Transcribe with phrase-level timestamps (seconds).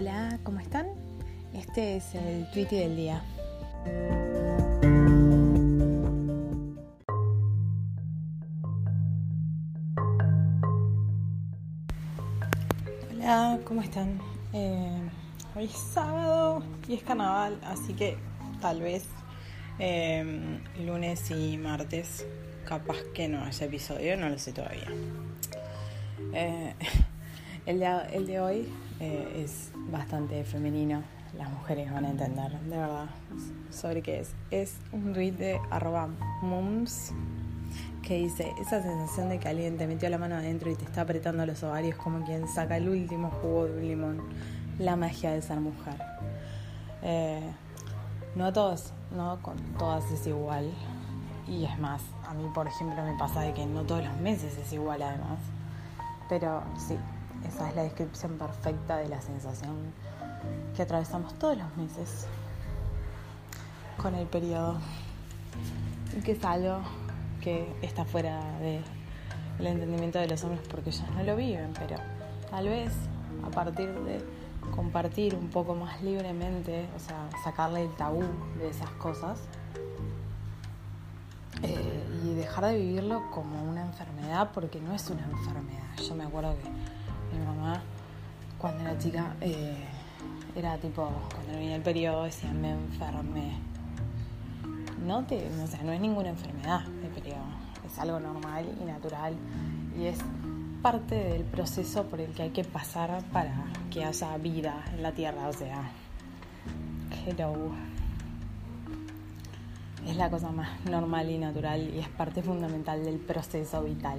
[0.00, 0.86] Hola, ¿cómo están?
[1.52, 3.22] Este es el tweet del día.
[13.12, 14.18] Hola, ¿cómo están?
[14.54, 15.02] Eh,
[15.54, 18.16] hoy es sábado y es carnaval, así que
[18.62, 19.04] tal vez
[19.78, 22.26] eh, lunes y martes
[22.64, 24.88] capaz que no haya episodio, no lo sé todavía.
[26.32, 26.74] Eh,
[27.66, 28.68] el, de, el de hoy
[29.00, 31.02] eh, es bastante femenino,
[31.36, 33.06] las mujeres van a entender, de verdad,
[33.70, 34.34] sobre qué es.
[34.50, 36.08] Es un tweet de arroba
[36.42, 37.12] mums
[38.02, 41.02] que dice, esa sensación de que alguien te metió la mano adentro y te está
[41.02, 44.22] apretando los ovarios como quien saca el último jugo de un limón,
[44.78, 45.94] la magia de ser mujer.
[47.02, 47.50] Eh,
[48.34, 50.70] no a todos, no con todas es igual.
[51.46, 54.56] Y es más, a mí por ejemplo me pasa de que no todos los meses
[54.56, 55.38] es igual además.
[56.28, 56.96] Pero sí,
[57.50, 59.92] esa es la descripción perfecta de la sensación
[60.76, 62.26] que atravesamos todos los meses
[63.96, 64.78] con el periodo.
[66.16, 66.80] Y que es algo
[67.40, 71.96] que está fuera del entendimiento de los hombres porque ellos no lo viven, pero
[72.50, 72.92] tal vez
[73.44, 74.24] a partir de
[74.74, 78.22] compartir un poco más libremente, o sea, sacarle el tabú
[78.58, 79.40] de esas cosas
[81.62, 85.96] eh, y dejar de vivirlo como una enfermedad porque no es una enfermedad.
[86.06, 86.99] Yo me acuerdo que
[87.32, 87.82] mi mamá,
[88.58, 89.84] cuando era chica, eh,
[90.54, 93.58] era tipo, cuando venía el periodo, decía, me enfermé.
[95.06, 97.44] No, te, o sea, no es ninguna enfermedad el periodo,
[97.86, 99.34] es algo normal y natural
[99.98, 100.18] y es
[100.82, 105.12] parte del proceso por el que hay que pasar para que haya vida en la
[105.12, 105.90] tierra, o sea,
[107.26, 107.72] hello.
[110.06, 114.18] Es la cosa más normal y natural y es parte fundamental del proceso vital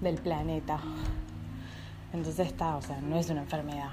[0.00, 0.78] del planeta.
[2.16, 3.90] Entonces está, o sea, no es una enfermedad.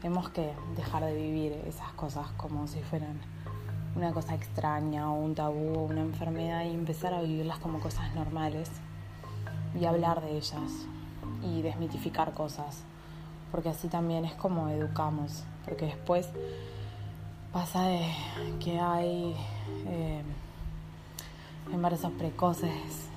[0.00, 3.20] Tenemos que dejar de vivir esas cosas como si fueran
[3.96, 8.14] una cosa extraña o un tabú o una enfermedad y empezar a vivirlas como cosas
[8.14, 8.70] normales
[9.78, 10.86] y hablar de ellas
[11.42, 12.84] y desmitificar cosas,
[13.50, 16.28] porque así también es como educamos, porque después
[17.52, 18.06] pasa de
[18.60, 19.34] que hay
[19.86, 20.22] eh,
[21.72, 23.10] embarazos precoces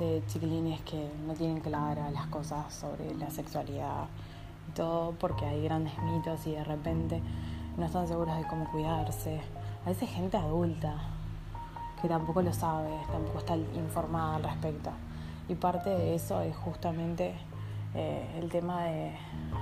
[0.00, 4.06] de chiquilines que no tienen claras las cosas sobre la sexualidad
[4.68, 7.22] y todo porque hay grandes mitos y de repente
[7.76, 9.40] no están seguros de cómo cuidarse.
[9.84, 10.94] A veces gente adulta
[12.00, 14.90] que tampoco lo sabe, tampoco está informada al respecto.
[15.48, 17.34] Y parte de eso es justamente
[17.94, 19.12] eh, el tema de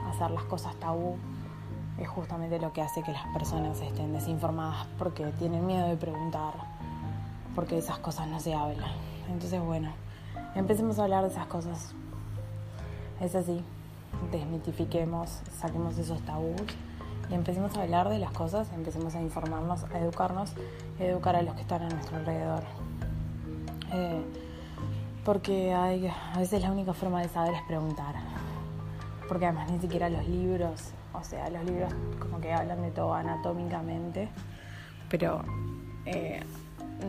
[0.08, 1.16] hacer las cosas tabú,
[1.98, 6.54] es justamente lo que hace que las personas estén desinformadas porque tienen miedo de preguntar,
[7.54, 8.92] porque esas cosas no se hablan.
[9.28, 9.90] Entonces, bueno,
[10.54, 11.94] empecemos a hablar de esas cosas.
[13.20, 13.62] Es así,
[14.30, 16.62] desmitifiquemos, saquemos esos tabús
[17.30, 20.52] y empecemos a hablar de las cosas, empecemos a informarnos, a educarnos
[20.98, 22.62] a educar a los que están a nuestro alrededor.
[23.92, 24.22] Eh,
[25.24, 28.14] porque hay, a veces la única forma de saber es preguntar.
[29.28, 33.12] Porque además ni siquiera los libros, o sea, los libros como que hablan de todo
[33.12, 34.30] anatómicamente,
[35.10, 35.42] pero
[36.06, 36.40] eh,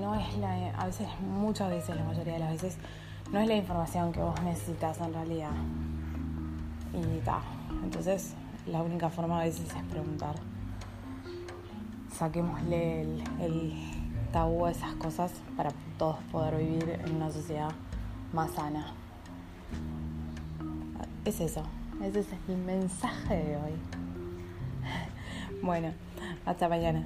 [0.01, 2.77] no es la, a veces, muchas veces, la mayoría de las veces,
[3.31, 5.51] no es la información que vos necesitas en realidad.
[6.93, 7.41] Y ta,
[7.83, 8.33] entonces
[8.65, 10.35] la única forma a veces es preguntar.
[12.11, 13.73] Saquémosle el, el
[14.31, 17.71] tabú a esas cosas para todos poder vivir en una sociedad
[18.33, 18.93] más sana.
[21.25, 21.63] Es eso,
[22.03, 23.73] ese es el mensaje de hoy.
[25.61, 25.91] Bueno,
[26.45, 27.05] hasta mañana.